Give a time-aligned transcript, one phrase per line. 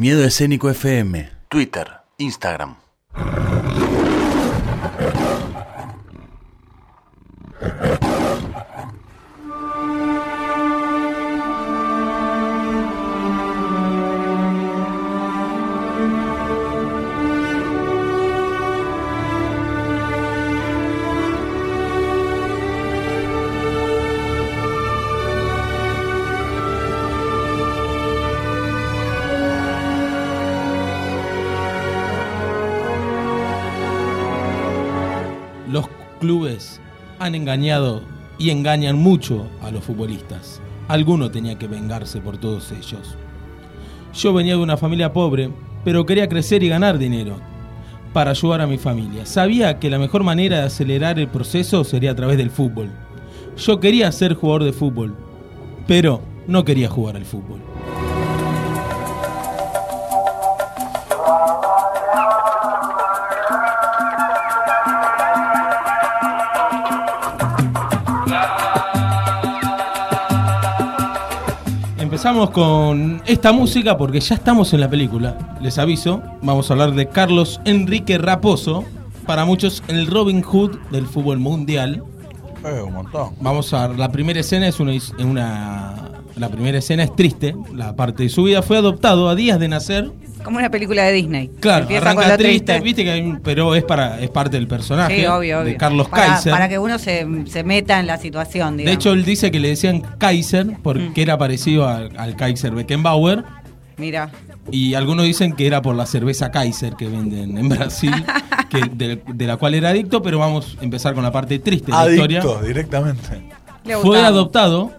[0.00, 1.28] Miedo Escénico FM.
[1.50, 2.76] Twitter, Instagram.
[35.70, 35.86] Los
[36.18, 36.80] clubes
[37.20, 38.02] han engañado
[38.38, 40.60] y engañan mucho a los futbolistas.
[40.88, 43.16] Alguno tenía que vengarse por todos ellos.
[44.12, 45.50] Yo venía de una familia pobre,
[45.84, 47.36] pero quería crecer y ganar dinero
[48.12, 49.24] para ayudar a mi familia.
[49.26, 52.90] Sabía que la mejor manera de acelerar el proceso sería a través del fútbol.
[53.56, 55.14] Yo quería ser jugador de fútbol,
[55.86, 57.60] pero no quería jugar al fútbol.
[72.20, 75.56] Empezamos con esta música porque ya estamos en la película.
[75.62, 78.84] Les aviso, vamos a hablar de Carlos Enrique Raposo,
[79.24, 82.04] para muchos el Robin Hood del fútbol mundial.
[82.62, 83.32] Eh, un montón.
[83.40, 87.96] Vamos a ver, la primera escena es una, una la primera escena es triste, la
[87.96, 90.12] parte de su vida fue adoptado a días de nacer.
[90.44, 91.50] Como una película de Disney.
[91.60, 94.66] Claro, Empieza arranca con lo triste, viste que hay pero es para es parte del
[94.66, 95.64] personaje Sí, obvio, obvio.
[95.64, 96.52] de Carlos para, Kaiser.
[96.52, 98.96] Para que uno se, se meta en la situación, De digamos.
[99.04, 101.20] hecho, él dice que le decían Kaiser porque Mm.
[101.20, 103.44] era parecido al, al Kaiser Beckenbauer.
[103.96, 104.30] Mira.
[104.70, 108.12] Y algunos dicen que era por la cerveza Kaiser que venden en Brasil,
[108.70, 111.90] que de, de la cual era adicto, pero vamos a empezar con la parte triste
[111.92, 112.40] de la historia.
[112.40, 113.42] Adicto, directamente.
[113.84, 114.92] Le Fue adoptado,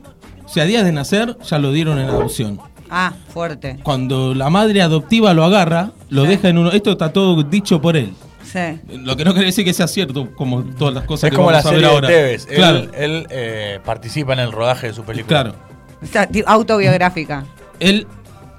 [0.43, 2.59] o sea, a días de nacer ya lo dieron en adopción.
[2.91, 3.79] Ah, fuerte.
[3.83, 6.71] Cuando la madre adoptiva lo agarra, lo deja en uno.
[6.71, 8.11] Esto está todo dicho por él.
[8.43, 8.59] Sí.
[9.05, 11.51] Lo que no quiere decir que sea cierto, como todas las cosas Es que como
[11.51, 12.07] la vamos a ver serie de ahora.
[12.09, 12.47] Tevez.
[12.49, 15.43] Él, Claro, él, eh, participa en el rodaje de su película.
[15.43, 15.55] claro.
[16.03, 17.45] O sea, autobiográfica.
[17.79, 18.07] Él,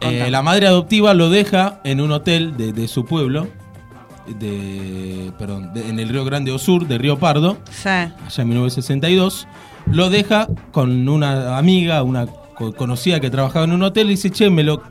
[0.00, 3.48] eh, la madre adoptiva lo deja en un hotel de, de su pueblo,
[4.26, 7.88] de, perdón, de- en el Río Grande do Sur, de Río Pardo, Sí.
[7.88, 9.47] allá en 1962.
[9.91, 12.26] Lo deja con una amiga, una
[12.57, 14.83] co- conocida que trabajaba en un hotel, y dice, che, ¿me lo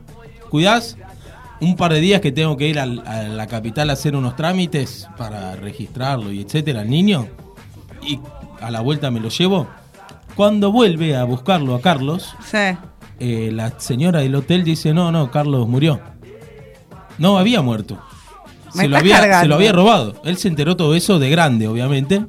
[0.49, 0.97] cuidás?
[1.59, 5.07] Un par de días que tengo que ir a la capital a hacer unos trámites
[5.17, 7.27] para registrarlo y etcétera, al niño.
[8.01, 8.19] Y
[8.59, 9.67] a la vuelta me lo llevo.
[10.35, 12.75] Cuando vuelve a buscarlo a Carlos, Sí.
[13.19, 15.99] eh, la señora del hotel dice, no, no, Carlos murió.
[17.19, 17.99] No, había muerto.
[18.73, 20.15] Se lo, había, se lo había robado.
[20.23, 22.25] Él se enteró todo eso de grande, obviamente.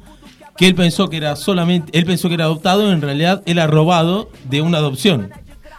[0.57, 4.31] Que él pensó que era solamente, él pensó que era adoptado, en realidad era robado
[4.45, 5.31] de una adopción.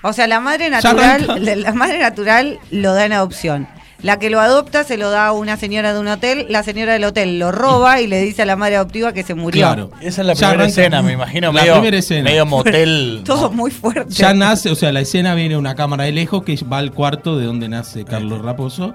[0.02, 3.68] O sea, la madre natural, la madre natural lo da en adopción.
[4.04, 6.92] La que lo adopta se lo da a una señora de un hotel, la señora
[6.92, 9.62] del hotel lo roba y le dice a la madre adoptiva que se murió.
[9.66, 9.92] Claro.
[10.02, 11.54] Esa es la Ya primera escena, me imagino.
[11.54, 12.24] La medio, primera escena.
[12.30, 13.22] medio motel.
[13.26, 14.14] Todo muy fuerte.
[14.14, 17.38] Ya nace, o sea, la escena viene una cámara de lejos que va al cuarto
[17.38, 18.94] de donde nace Carlos Raposo.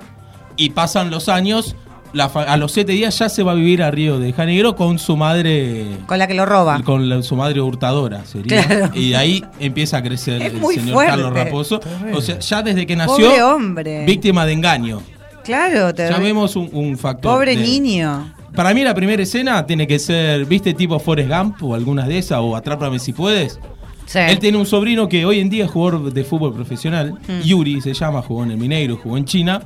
[0.58, 1.74] Y pasan los años,
[2.12, 4.98] la a los siete días ya se va a vivir a Río de Janeiro con
[4.98, 6.80] su madre Con la que lo roba.
[6.82, 8.90] con la- su madre hurtadora sería Claro.
[8.94, 11.10] y ahí empieza a crecer Es el muy señor fuerte.
[11.10, 11.80] Carlos Raposo
[12.14, 14.04] o sea ya desde que Pobre nació hombre.
[14.06, 15.02] víctima de engaño
[15.44, 18.32] Claro, te ya vemos un, un factor Pobre de- niño.
[18.54, 22.18] para mí la primera escena tiene que ser viste tipo Forrest Gump o algunas de
[22.18, 23.58] esas o Atrápame si puedes
[24.06, 24.18] Sí.
[24.20, 27.40] él tiene un sobrino que hoy en día es jugador de fútbol profesional Mm.
[27.42, 29.60] Yuri se llama jugó en el Mineiro jugó en China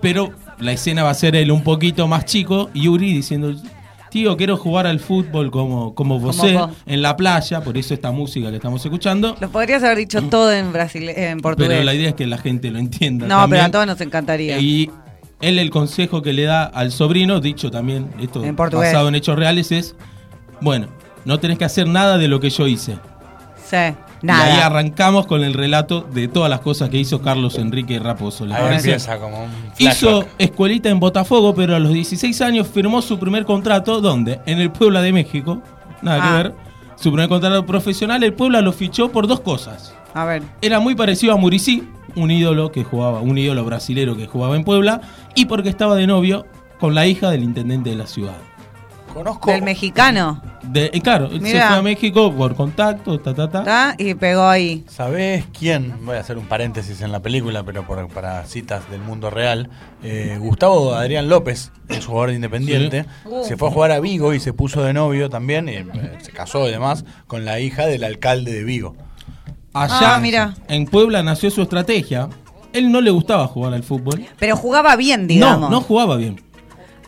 [0.00, 3.54] pero la escena va a ser él un poquito más chico Yuri diciendo
[4.10, 6.70] Tío, quiero jugar al fútbol como, como vos vos.
[6.84, 9.36] en la playa, por eso esta música que estamos escuchando.
[9.40, 11.70] Lo podrías haber dicho todo en Brasil, en portugués.
[11.70, 13.28] Pero la idea es que la gente lo entienda.
[13.28, 13.50] no, también.
[13.50, 14.58] pero a todos nos encantaría.
[14.58, 14.90] Y
[15.40, 19.38] él el consejo que le da al sobrino, dicho también, esto En basado en hechos
[19.38, 19.94] reales, es,
[20.60, 20.88] bueno,
[21.24, 22.98] no tenés que hacer nada de lo que yo hice.
[23.64, 24.66] sí, Y ahí nada.
[24.66, 28.44] arrancamos con el relato de todas las cosas que hizo Carlos Enrique Raposo.
[28.46, 28.88] ¿les Ahí parece?
[28.90, 33.44] empieza como un Hizo escuelita en Botafogo, pero a los 16 años firmó su primer
[33.44, 34.40] contrato, ¿dónde?
[34.46, 35.62] En el Puebla de México.
[36.02, 36.28] Nada Ah.
[36.28, 36.54] que ver.
[36.96, 39.94] Su primer contrato profesional, el Puebla lo fichó por dos cosas.
[40.12, 40.42] A ver.
[40.60, 41.82] Era muy parecido a Muricí,
[42.14, 45.00] un ídolo que jugaba, un ídolo brasilero que jugaba en Puebla,
[45.34, 46.44] y porque estaba de novio
[46.78, 48.36] con la hija del intendente de la ciudad.
[49.12, 49.50] Conozco.
[49.50, 50.40] Del mexicano.
[50.62, 53.94] De, y claro, él se fue a México por contacto, ta, ta, ta.
[53.98, 54.84] Y pegó ahí.
[54.88, 55.94] ¿Sabés quién?
[56.04, 59.68] Voy a hacer un paréntesis en la película, pero por- para citas del mundo real.
[60.02, 63.30] Eh, Gustavo Adrián López, es jugador de Independiente, Sí.
[63.48, 65.86] se fue a jugar a Vigo y se puso de novio también, y, eh,
[66.20, 68.94] se casó y demás, con la hija del alcalde de Vigo.
[69.72, 70.54] Allá Ah, mira.
[70.68, 72.28] en Puebla nació su estrategia,
[72.72, 74.24] Él no le gustaba jugar al fútbol.
[74.38, 75.62] Pero jugaba bien, digamos.
[75.62, 76.40] No, no jugaba bien.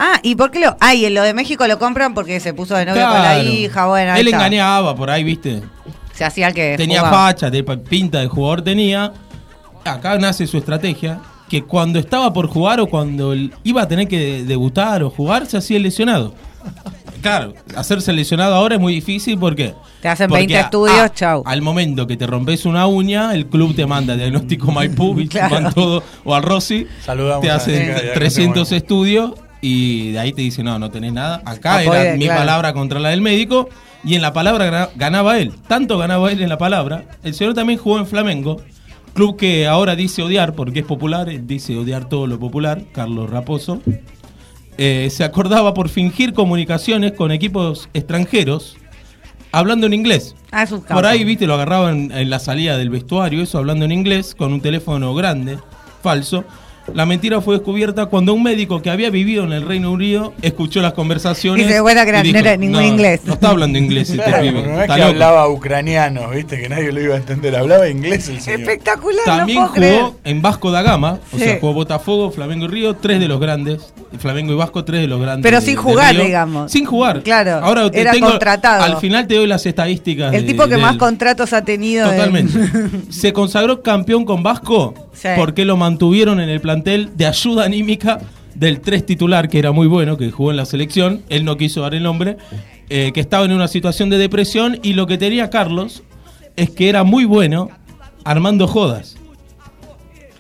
[0.04, 0.76] Ah, ¿y por qué lo.?
[0.81, 3.38] Ah, y en lo de México lo compran porque se puso de novio con la
[3.40, 3.87] hija.
[3.87, 4.38] Bueno, ahí Él está.
[4.38, 5.62] engañaba por ahí, ¿viste?
[6.12, 6.75] Se hacía el que.
[6.76, 7.26] tenía jugaba.
[7.28, 9.12] facha, de pinta de jugador tenía.
[9.84, 13.32] Acá nace su estrategia, que cuando estaba por jugar o cuando
[13.62, 16.34] iba a tener que debutar o jugar, se hacía lesionado.
[17.20, 19.75] Claro, hacerse lesionado ahora es muy difícil, ¿por qué?
[20.00, 21.43] Te hacen Porque 20 a- estudios, a- chau.
[21.46, 25.14] Al momento que te rompes una uña, el club te manda diagnóstico Maipú.
[25.31, 25.55] Claro.
[25.55, 28.75] Van todo, o al Rossi, Saludamos te hacen chica de diagnóstico 300 Maipú.
[28.76, 29.32] estudios
[29.62, 31.41] y de ahí te dicen, no, no tenés nada.
[31.47, 32.41] Acá era mi claro.
[32.41, 33.69] palabra contra la del médico
[34.05, 35.53] y en la palabra ganaba él.
[35.69, 37.05] Tanto ganaba él en la palabra.
[37.23, 38.61] El señor también jugó en Flamengo,
[39.14, 43.81] club que ahora dice odiar porque es popular, dice odiar todo lo popular, Carlos Raposo.
[44.79, 48.76] Eh, se acordaba por fingir comunicaciones con equipos extranjeros
[49.53, 50.35] hablando en inglés.
[50.50, 54.35] Ah, Por ahí, viste, lo agarraban en la salida del vestuario, eso hablando en inglés,
[54.35, 55.58] con un teléfono grande,
[56.03, 56.44] falso.
[56.94, 60.81] La mentira fue descubierta cuando un médico que había vivido en el Reino Unido escuchó
[60.82, 61.64] las conversaciones.
[61.64, 63.20] Y se dio cuenta que no era ningún inglés".
[63.25, 64.62] No está hablando inglés este Claro, pibe.
[64.62, 65.11] no es está que loco.
[65.12, 67.55] hablaba ucraniano, viste, que nadie lo iba a entender.
[67.56, 68.61] Hablaba inglés el señor.
[68.61, 71.44] Espectacular, También no puedo jugó en Vasco da Gama, o Sí.
[71.44, 73.93] sea, jugó Botafogo, Flamengo y Río, tres de los grandes.
[74.19, 75.43] Flamengo y Vasco, tres de los grandes.
[75.44, 76.70] Pero de- sin jugar, digamos.
[76.73, 77.23] Sin jugar.
[77.23, 78.82] Claro, Ahora te era tengo- contratado.
[78.82, 80.34] Al final te doy las estadísticas.
[80.34, 82.06] El de- tipo que más contratos ha tenido.
[82.11, 82.58] en- Totalmente.
[83.12, 85.29] Se consagró campeón con Vasco Sí.
[85.37, 88.20] porque lo mantuvieron en el plantel de ayuda anímica
[88.55, 91.23] del tres titular, que era muy bueno, que jugó en la selección.
[91.29, 92.37] Él no quiso dar el nombre,
[92.91, 94.79] eh, que estaba en una situación de depresión.
[94.82, 96.03] Y lo que tenía Carlos
[96.56, 97.70] es que era muy bueno
[98.25, 99.17] armando jodas.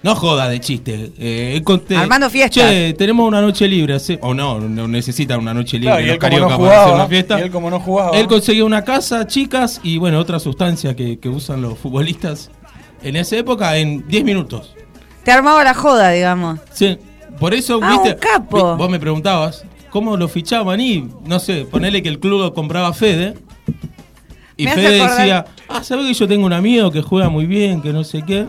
[0.02, 1.12] No joda de chiste.
[1.16, 2.68] eh, él conté, Armando fiestas.
[2.70, 3.94] Che, tenemos una noche libre.
[3.94, 4.18] hace-".
[4.20, 5.92] O no, no necesitan una noche libre.
[5.94, 7.38] Claro, y los él como no cariocas para hacer jugaba, una fiesta.
[7.38, 8.18] y él como no jugaba.
[8.18, 12.50] Él conseguía una casa, chicas y bueno, otra sustancia que, que usan los futbolistas
[13.02, 14.74] en esa época en 10 minutos.
[15.24, 16.58] Te armaba la joda, digamos.
[16.72, 16.98] Sí,
[17.38, 18.76] por eso, Ah, viste, un capo.
[18.76, 22.88] vos me preguntabas cómo lo fichaban y no sé, ponele que el club lo compraba
[22.88, 23.34] a Fede.
[24.56, 27.80] Y Fede acordar- decía, ah, ¿sabés que yo tengo un amigo que juega muy bien,
[27.82, 28.46] que no sé qué?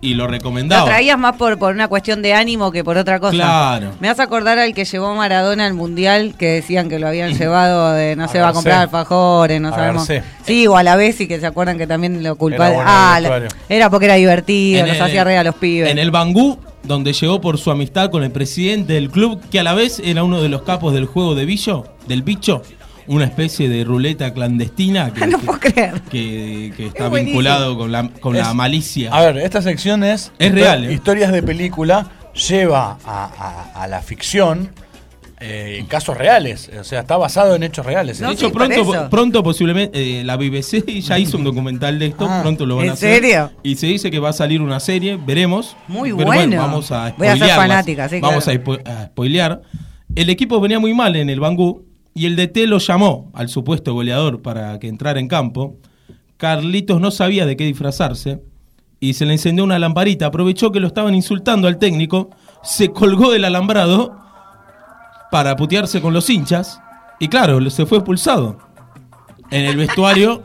[0.00, 0.84] Y lo Lo recomendaba.
[0.84, 3.32] traías más por, por una cuestión de ánimo que por otra cosa.
[3.32, 3.90] Claro.
[3.98, 7.32] Me vas a acordar al que llevó Maradona al mundial, que decían que lo habían
[7.38, 10.08] llevado de no se va a comprar alfajores, no A sabemos.
[10.44, 12.84] Sí, o a la vez y que se acuerdan que también lo culpaban.
[12.86, 15.90] Ah, la- era porque era divertido, En nos el- hacía reír a los pibes.
[15.90, 19.64] En el Bangú, donde llegó por su amistad con el presidente del club, que a
[19.64, 22.62] la vez era uno de los capos del juego de billo, del bicho,
[23.08, 26.00] una especie de ruleta clandestina que, Ah, no que- puedo creer.
[26.10, 29.10] que- que está Es vinculado con la, con la malicia.
[29.12, 30.32] A ver, esta sección es.
[30.38, 30.92] Es real, ¿eh?
[30.92, 32.10] Historias de película
[32.48, 33.24] lleva a,
[33.74, 34.70] a- a la ficción
[35.40, 36.68] eh, casos reales.
[36.80, 38.20] O sea, está basado en hechos reales.
[38.20, 38.52] No, de hecho, sí,
[39.08, 42.86] pronto, posiblemente eh, la BBC ya hizo un documental de esto, Ah, pronto lo van
[42.86, 43.22] ¿en a hacer.
[43.22, 43.52] serio?
[43.62, 45.76] Y se dice que va a salir una serie, veremos.
[45.86, 46.56] Muy Pero bueno.
[46.56, 48.60] vamos a Voy a ser fanática, sí, Vamos claro.
[48.60, 49.62] a, spo- a spoilear.
[50.16, 51.84] El equipo venía muy mal en el Bangú
[52.18, 55.76] y el DT lo llamó al supuesto goleador para que entrara en campo.
[56.36, 58.40] Carlitos no sabía de qué disfrazarse
[59.00, 60.26] y se le encendió una lamparita.
[60.26, 62.30] Aprovechó que lo estaban insultando al técnico,
[62.62, 64.16] se colgó del alambrado
[65.30, 66.80] para putearse con los hinchas
[67.20, 68.58] y claro, se fue expulsado.
[69.50, 70.42] En el vestuario,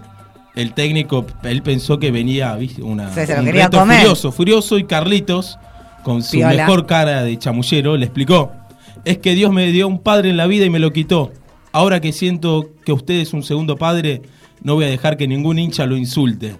[0.55, 3.99] el técnico, él pensó que venía una, Se- se un reto comer.
[3.99, 5.57] furioso, furioso y Carlitos,
[6.03, 6.49] con su Piola.
[6.65, 8.51] mejor cara de chamullero, le explicó,
[9.05, 11.31] es que Dios me dio un padre en la vida y me lo quitó.
[11.73, 14.21] Ahora que siento que usted es un segundo padre,
[14.61, 16.55] no voy a dejar que ningún hincha lo insulte.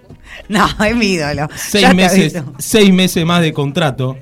[0.48, 1.48] No, es mi ídolo.
[1.56, 4.18] Seis Ya meses, seis meses más de contrato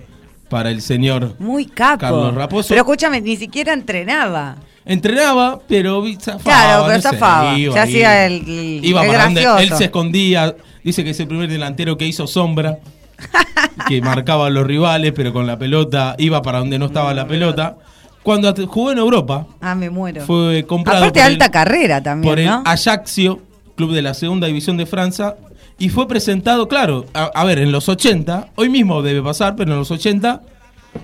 [0.49, 1.35] para el señor.
[1.39, 1.99] Muy capo.
[2.01, 2.69] Carlos Raposo.
[2.69, 4.57] Pero escúchame, ni siquiera entrenaba.
[4.85, 6.43] Entrenaba, pero zafaba.
[6.43, 7.59] Claro, pero no sé, zafaba.
[7.59, 7.81] iba ahí.
[7.89, 9.59] hacía el- el- Iba el gracioso.
[9.59, 10.55] él se escondía.
[10.85, 12.79] Dice que es el primer delantero que hizo sombra.
[13.89, 17.27] que marcaba a los rivales, pero con la pelota iba para donde no estaba la
[17.27, 17.77] pelota.
[18.23, 20.25] Cuando jugó en Europa, Ah, me muero.
[20.25, 22.63] fue comprado Aparte por alta el- carrera también, por el ¿no?
[22.65, 23.41] Ajaxio,
[23.75, 25.37] club de la segunda división de Francia,
[25.79, 29.73] y fue presentado, claro, a, a ver, en los 80, hoy mismo debe pasar, pero
[29.73, 30.43] en los 80,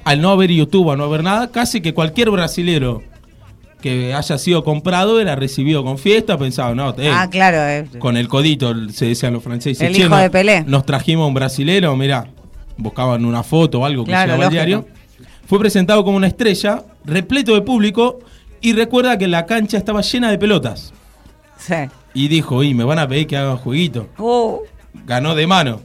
[0.05, 3.03] al no haber YouTube, al no haber nada, casi que cualquier brasilero
[3.81, 7.59] que haya sido comprado era recibido con fiesta, pensaba, no, eh, ah, claro.
[7.59, 7.99] eh.
[7.99, 9.81] con el codito, se decían los franceses.
[9.87, 10.65] El "Che, hijo no- de Pelé".
[10.67, 12.27] Nos trajimos a un brasilero, mirá,
[12.77, 14.53] buscaban una foto o algo que Claro, al lógico.
[14.53, 14.87] diario.
[15.49, 18.21] Fue presentado como una estrella, repleto de público,
[18.61, 20.93] y recuerda que la cancha estaba llena de pelotas.
[21.59, 21.75] Sí.
[22.15, 24.09] Y dijo, y me van a pedir que haga un jueguito.
[24.19, 24.63] Oh,
[25.07, 25.81] Ganó de mano.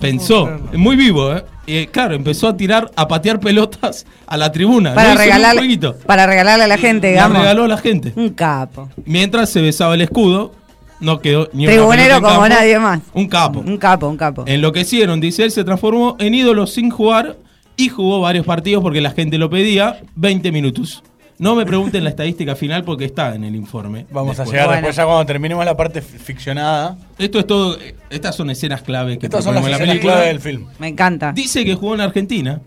[0.00, 1.44] Pensó, muy vivo, ¿eh?
[1.66, 4.94] Y, claro, empezó a tirar, a patear pelotas a la tribuna.
[4.94, 7.38] para, No un regalarle, para regalarle a la gente, La digamos.
[7.38, 8.12] regaló a la gente.
[8.14, 8.90] Un capo.
[9.06, 10.52] Mientras se besaba el escudo
[11.00, 12.48] no quedó ni una Tribunero como campo.
[12.48, 13.00] nadie más.
[13.14, 13.60] Un capo.
[13.60, 14.44] Un capo, un capo.
[14.46, 17.36] Enloquecieron, dice él, se transformó en ídolo sin jugar
[17.76, 21.02] y jugó varios partidos porque la gente lo pedía, 20 minutos.
[21.38, 24.06] No me pregunten la estadística final porque está en el informe.
[24.10, 24.76] Vamos a llegar Bueno.
[24.80, 26.96] después ya cuando terminemos la parte fi- ficcionada.
[27.18, 27.76] Esto es todo,
[28.08, 30.12] estas son escenas clave que Estas son las la escenas película.
[30.14, 30.64] clave del film.
[30.78, 31.32] Me encanta.
[31.32, 32.60] Dice que jugó en Argentina.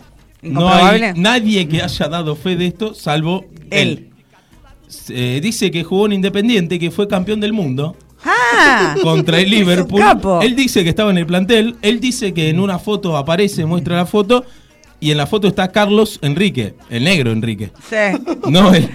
[0.44, 4.10] No hay nadie que haya dado fe de esto, salvo él.
[5.10, 8.96] Eh, dice que jugó en Independiente, que fue campeón del mundo ¡Ah!
[9.01, 10.00] contra el Liverpool.
[10.00, 10.42] capo.
[10.42, 11.75] Él dice que estaba en el plantel.
[11.82, 14.46] Él dice que en una foto aparece, muestra la foto.
[15.00, 17.72] Y en la foto está Carlos Enrique, el negro Enrique.
[17.89, 17.96] Sí.
[18.50, 18.89] No él.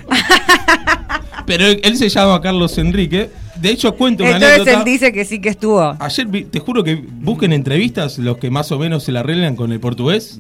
[1.47, 3.31] Pero él, él se llama Carlos Enrique.
[3.57, 4.79] De hecho, cuento una Entonces anécdota.
[4.79, 5.97] él dice que sí que estuvo.
[5.99, 9.55] Ayer vi- te juro que busquen entrevistas, los que más o menos se la arreglan
[9.55, 10.39] con el portugués.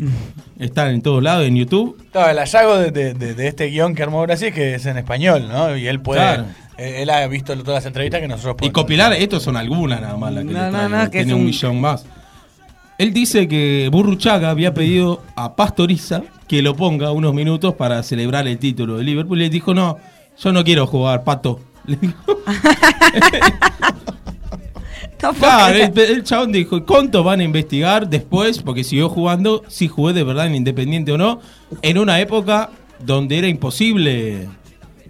[0.59, 1.97] Están en todos lados, en YouTube.
[2.12, 4.87] Claro, el hallazgo de, de- de- de este guion que armó Brasil es que es
[4.87, 5.76] en español, ¿no?
[5.76, 6.21] Y él puede.
[6.21, 6.44] Claro.
[6.76, 8.75] eh, él ha visto todas las entrevistas que nosotros Y podemos.
[8.75, 11.40] copilar, estos son algunas nada más las que No, no, no, que Tiene es un
[11.40, 12.04] un- millón más.
[12.99, 18.47] Él dice que Burruchaga había pedido a Pastoriza que lo ponga unos minutos para celebrar
[18.47, 19.39] el título de Liverpool.
[19.39, 19.99] Y le dijo, no,
[20.39, 21.61] yo no quiero jugar, pato.
[21.87, 22.15] Le dijo.
[25.23, 28.59] No Claro, el, el chabón dijo, ¿cuánto van a investigar después?
[28.59, 31.41] Porque siguió jugando, si jugué de verdad en Independiente o no,
[31.81, 32.69] en una época
[33.01, 34.49] donde era imposible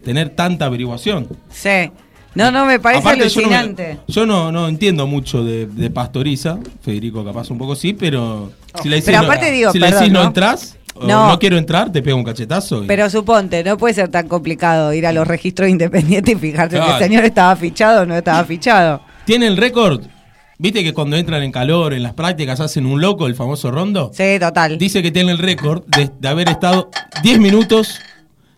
[0.04, 1.26] tener tanta averiguación.
[1.50, 1.90] Sí.
[2.34, 3.98] No, no, me parece Aparte, yo no me- alucinante.
[4.08, 8.50] Yo no, no entiendo mucho de, de Pastoriza, Federico capaz un poco sí, pero
[8.82, 11.28] si le decís, Pero no, aparte digo, si le decís no, entras, No.
[11.30, 11.38] no.
[11.38, 12.84] quiero entrar, te pego un cachetazo.
[12.84, 16.76] y- Pero suponte, no puede ser tan complicado ir a los registros independientes y fijarse
[16.76, 16.96] Claro.
[16.96, 19.00] el señor estaba fichado o no estaba fichado.
[19.24, 20.02] Tiene el récord.
[20.58, 24.10] ¿Viste que cuando entran en calor, en las prácticas, hacen un loco, el famoso rondo?
[24.14, 24.78] Sí, total.
[24.78, 26.90] Dice que tiene el récord de, de haber estado
[27.24, 27.98] 10 minutos,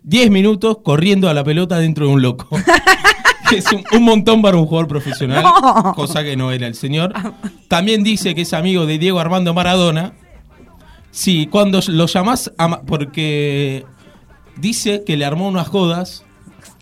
[0.03, 2.49] 10 minutos corriendo a la pelota dentro de un loco.
[3.49, 5.93] Que es un, un montón para un jugador profesional, No.
[5.95, 7.13] cosa que no era el señor.
[7.69, 10.13] También dice que es amigo de Diego Armando Maradona.
[11.11, 13.85] Sí, cuando lo llamás, a porque
[14.57, 16.25] dice que le armó unas jodas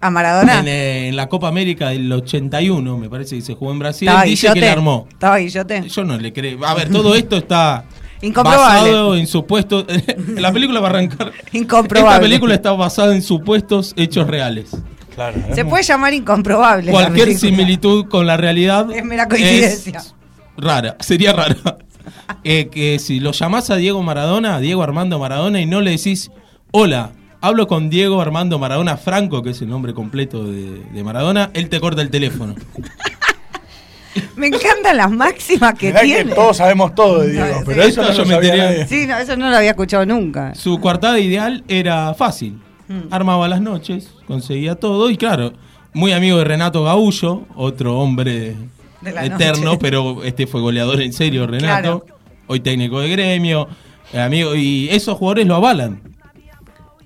[0.00, 0.60] A Maradona.
[0.60, 4.08] en, eh, en la Copa América del 81, me parece que se jugó en Brasil.
[4.24, 4.60] Dice que Guillote.
[4.60, 5.06] le armó.
[5.10, 5.88] Estaba Guillote.
[5.88, 6.64] Yo no le creo.
[6.66, 7.84] A ver, todo esto está
[8.22, 8.90] Incomprobable.
[8.90, 9.84] basado en supuestos.
[10.36, 11.32] la película va a arrancar.
[11.52, 12.10] Incomprobable.
[12.14, 14.76] Esta película está basada en supuestos hechos reales.
[15.14, 16.90] Claro, Se muy- puede llamar incomprobable.
[16.90, 19.98] Cualquier similitud con la realidad Es mera coincidencia.
[20.00, 20.14] es
[20.56, 21.56] rara, sería rara.
[22.46, 25.92] Eh, que si lo llamás a Diego Maradona, a Diego Armando Maradona, y no le
[25.92, 26.30] decís,
[26.72, 31.50] hola, hablo con Diego Armando Maradona Franco, que es el nombre completo de, de Maradona,
[31.54, 32.54] él te corta el teléfono.
[34.36, 36.28] Me encantan las máximas que Mirá tiene.
[36.30, 37.88] que todos sabemos todo de Diego, No, pero sí.
[37.88, 38.86] eso no yo me.
[38.86, 40.54] Sí, no, eso no lo había escuchado nunca.
[40.54, 42.60] Su coartada ideal era fácil.
[42.88, 43.00] Mm.
[43.12, 45.52] Armaba las noches, conseguía todo y claro,
[45.94, 48.56] muy amigo de Renato Gaullo, otro hombre
[49.04, 49.78] eterno, noche.
[49.80, 52.04] pero este fue goleador en serio, Renato.
[52.46, 53.68] Hoy técnico de gremio,
[54.12, 56.00] eh, amigo, y esos jugadores lo avalan.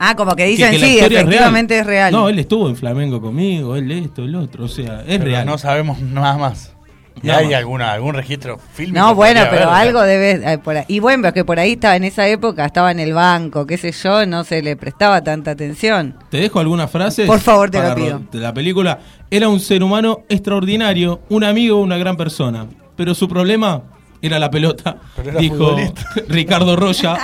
[0.00, 2.12] Ah, como que dicen que sí, efectivamente es real.
[2.12, 5.46] No, él estuvo en Flamengo conmigo, él esto, el otro, o sea, es Pero real.
[5.46, 6.72] no sabemos nada más.
[7.22, 8.98] ¿Y hay alguna, algún registro fílmico?
[8.98, 10.52] No, bueno, pero haber, algo debe.
[10.52, 10.84] eh, por ahí.
[10.88, 13.76] Y bueno, pero que por ahí estaba en esa época, estaba en el banco, qué
[13.76, 16.16] sé yo, no se le prestaba tanta atención.
[16.30, 17.26] Te dejo algunas frases.
[17.26, 18.22] Por favor, te lo pido.
[18.30, 18.98] De la película.
[19.30, 22.66] Era un ser humano extraordinario, un amigo, una gran persona.
[22.96, 23.82] Pero su problema
[24.22, 24.98] era la pelota.
[25.22, 26.02] Era dijo futbolista.
[26.28, 27.16] Ricardo Roya,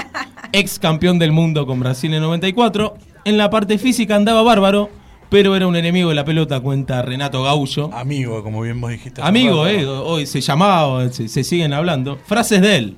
[0.52, 2.94] ex campeón del mundo con Brasil en 94.
[3.24, 4.90] En la parte física andaba bárbaro,
[5.34, 7.92] pero era un enemigo de la pelota, cuenta Renato Gaullo.
[7.92, 9.20] Amigo, como bien vos dijiste.
[9.20, 12.20] Amigo, eh, hoy se llamaba, se, se siguen hablando.
[12.24, 12.96] Frases de él.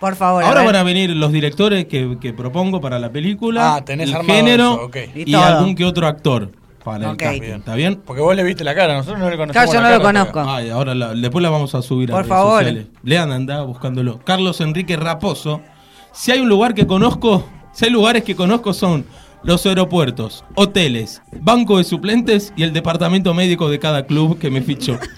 [0.00, 0.42] Por favor.
[0.42, 3.76] Ahora a van a venir los directores que, que propongo para la película.
[3.76, 5.10] Ah, tenés el armado género eso.
[5.14, 6.50] Y algún que otro actor
[6.82, 7.42] para el casting.
[7.52, 8.02] ¿Está bien?
[8.04, 10.40] Porque vos le viste la cara, nosotros no le conocemos Claro, yo no lo conozco.
[10.40, 12.58] Ay, ahora la- después la vamos a subir a Por redes favor.
[12.64, 12.86] sociales.
[13.04, 14.18] Lean, anda buscándolo.
[14.24, 15.60] Carlos Enrique Raposo.
[16.10, 19.04] Si hay un lugar que conozco, si hay lugares que conozco son
[19.42, 24.60] los aeropuertos, hoteles, banco de suplentes y el departamento médico de cada club que me
[24.62, 24.98] fichó.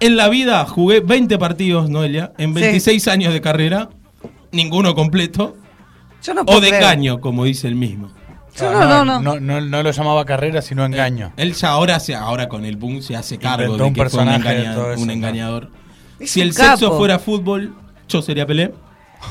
[0.00, 2.60] En la vida jugué 20 partidos, Noelia, en Sí.
[2.60, 3.88] 26 años de carrera,
[4.50, 5.56] ninguno completo,
[6.24, 6.82] Yo no o de creer.
[6.82, 8.08] engaño, como dice el mismo.
[8.56, 9.34] Yo Ah, no, no, no.
[9.34, 11.32] no, no, no lo llamaba carrera, sino engaño.
[11.36, 14.00] Él ya ahora, se, ahora con el boom se hace cargo Inventó de un que
[14.10, 15.70] fue un, personaje de engaña- todo eso, un engañador.
[16.20, 17.72] Si el sexo fuera fútbol,
[18.08, 18.74] yo sería Pelé.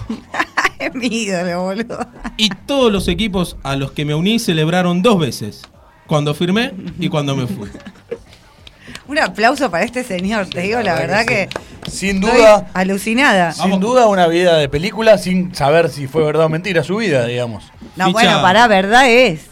[0.86, 2.08] Es mi ídolo, boludo.
[2.38, 5.62] Y todos los equipos a los que me uní celebraron dos veces.
[6.08, 7.70] Cuando firmé y cuando me fui.
[9.08, 11.50] Un aplauso para este señor, te digo la, verdad que.
[11.88, 13.52] Sin estoy duda, Alucinada.
[13.52, 17.26] sin duda una vida de película sin saber si fue verdad o mentira su vida,
[17.26, 17.64] digamos.
[17.96, 19.51] No, Ficha- bueno, pará, verdad es.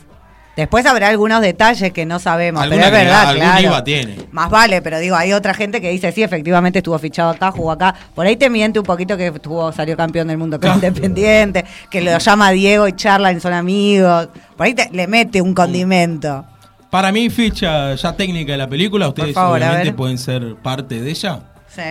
[0.60, 3.62] Después habrá algunos detalles que no sabemos, pero es verdad, claro.
[3.68, 4.16] IVA tiene.
[4.32, 7.72] Más vale, pero digo, hay otra gente que dice, sí, efectivamente estuvo fichado acá, jugó
[7.72, 7.96] acá.
[8.14, 10.74] Por ahí te miente un poquito que estuvo, salió campeón del mundo con.
[10.74, 14.30] Independiente, que lo llama Diego y charlan, son amigos.
[14.58, 16.46] Por ahí te- le mete un condimento.
[16.90, 21.10] Para mí, ficha ya técnica de la película, ustedes favor, obviamente pueden ser parte de
[21.12, 21.40] ella.
[21.68, 21.82] Sí.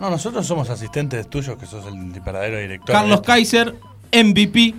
[0.00, 2.92] No, nosotros somos asistentes tuyos, que sos el verdadero director.
[2.94, 3.20] Carlos.
[3.22, 3.74] Kaiser,
[4.12, 4.74] MVP.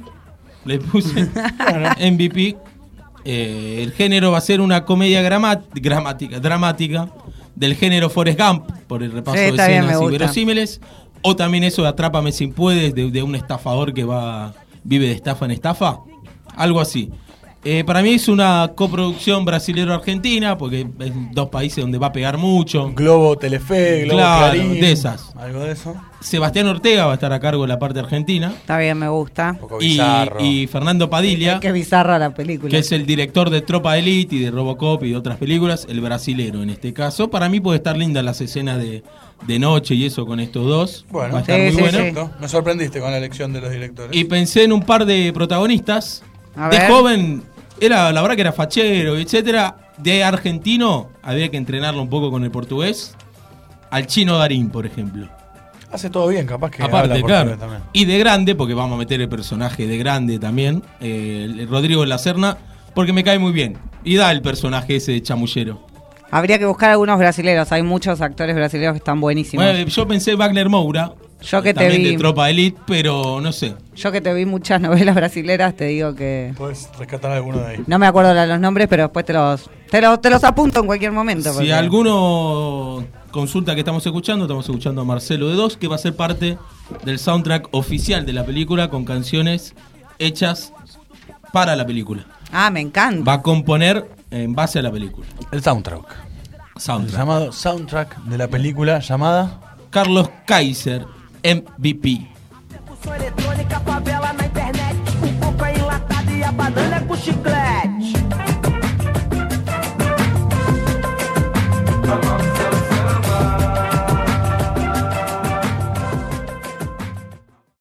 [0.65, 1.29] Le puse
[2.11, 2.57] MVP.
[3.25, 7.09] Eh, el género va a ser una comedia gramática, dramática
[7.55, 10.11] del género Forrest Gump, por el repaso Sí, de escenas me y gusta.
[10.11, 10.81] verosímiles.
[11.21, 14.53] O también eso de Atrápame si puedes, de, de un estafador que va
[14.83, 15.99] vive de estafa en estafa.
[16.55, 17.09] Algo así.
[17.65, 22.37] Eh, para mí es una coproducción brasilero-argentina, porque es dos países donde va a pegar
[22.37, 22.91] mucho.
[22.93, 24.81] Globo Telefe, Globo Claro, Clarín.
[24.81, 25.33] de esas.
[25.37, 25.95] Algo de eso.
[26.19, 28.49] Sebastián Ortega va a estar a cargo de la parte argentina.
[28.55, 29.51] Está bien, me gusta.
[29.51, 30.43] Un poco Y, bizarro.
[30.43, 32.69] y Fernando Padilla, Qué bizarra la película.
[32.69, 36.01] que es el director de Tropa Elite y de Robocop y de otras películas, el
[36.01, 37.29] brasilero en este caso.
[37.29, 39.03] Para mí puede estar linda las escenas de,
[39.47, 41.05] de noche y eso con estos dos.
[41.11, 42.25] Bueno, va a estar Sí, muy sí, bueno.
[42.25, 42.31] sí.
[42.41, 44.13] Me sorprendiste con la elección de los directores.
[44.15, 46.23] Y pensé en un par de protagonistas.
[46.55, 46.91] A de ver.
[46.91, 47.43] joven,
[47.85, 49.77] era la verdad que era fachero, etcétera.
[49.97, 53.15] De argentino, había que entrenarlo un poco con el portugués.
[53.91, 55.27] Al chino Darín, por ejemplo.
[55.91, 57.57] Hace todo bien, capaz que Aparte, habla claro.
[57.57, 57.83] también.
[57.93, 62.03] Y de grande, porque vamos a meter el personaje de grande también, eh, el Rodrigo
[62.03, 62.57] Lacerna,
[62.95, 63.77] porque me cae muy bien.
[64.03, 65.85] Y da el personaje ese de chamullero.
[66.31, 67.71] Habría que buscar algunos brasileros.
[67.71, 69.63] Hay muchos actores brasileños que están buenísimos.
[69.63, 71.13] Bueno, yo pensé Wagner Moura,
[71.43, 72.11] Yo que te también vi.
[72.11, 73.75] de Tropa Elite, pero no sé.
[73.95, 76.53] Yo que te vi muchas novelas brasileras, te digo que.
[76.57, 77.83] Puedes rescatar alguno de ahí.
[77.87, 80.79] No me acuerdo de los nombres, pero después te los, te los, te los apunto
[80.79, 81.49] en cualquier momento.
[81.51, 85.95] Si porque- alguno consulta que estamos escuchando, estamos escuchando a Marcelo de Dos, que va
[85.95, 86.57] a ser parte
[87.03, 89.73] del soundtrack oficial de la película con canciones
[90.19, 90.71] hechas
[91.51, 92.25] para la película.
[92.51, 93.23] Ah, me encanta.
[93.29, 95.27] Va a componer en base a la película.
[95.51, 96.01] El soundtrack.
[96.75, 97.17] El Soundtrack.
[97.19, 99.59] llamado soundtrack de la película llamada
[99.91, 101.05] Carlos Kaiser,
[101.43, 102.21] MVP.
[102.69, 104.97] Percussão eletrônica, favela na internet.
[105.21, 107.62] O coco é enlatado e a banana é com chiclete.